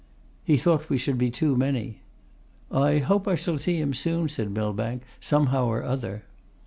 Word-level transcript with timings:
'He 0.43 0.57
thought 0.57 0.89
we 0.89 0.97
should 0.97 1.19
be 1.19 1.29
too 1.29 1.55
many.' 1.55 1.99
'I 2.71 2.97
hope 2.97 3.27
I 3.27 3.35
shall 3.35 3.59
see 3.59 3.75
him 3.79 3.93
soon,' 3.93 4.29
said 4.29 4.49
Millbank, 4.49 5.03
'somehow 5.19 5.67
or 5.67 5.83
other. 5.83 6.23